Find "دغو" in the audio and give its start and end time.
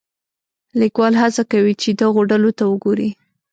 2.01-2.21